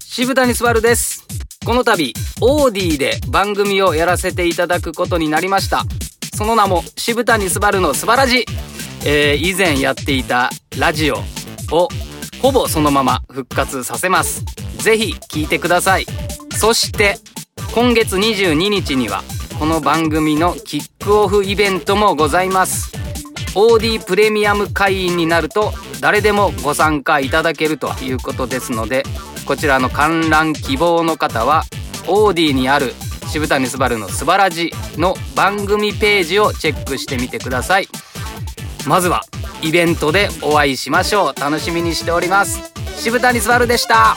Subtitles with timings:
[0.00, 1.26] 渋谷すばるです。
[1.66, 5.84] この度オーディで番組をやらせていただくことになりました。
[6.36, 8.46] その名も渋谷すばるのすばらじ、
[9.04, 11.16] えー、以前やっていたラジオ
[11.72, 11.88] を
[12.40, 14.44] ほぼそのまま復活させます。
[14.84, 16.06] ぜひ聞いてください。
[16.56, 17.18] そして
[17.74, 19.24] 今月22日には
[19.58, 22.92] この番組のキックオフイベントもございます。
[23.56, 29.04] OD プレミアム会員になると誰でもご参加いただけるということですので
[29.46, 31.64] こちらの観覧希望の方は
[32.06, 32.94] OD にある
[33.28, 37.88] 渋谷すばるのすばらじの番組ページをチェックしてみてください。
[38.86, 39.22] まずは
[39.62, 41.40] イベントでお会いしましょう。
[41.40, 42.72] 楽しみにしております。
[42.96, 44.16] 渋谷すばるでした。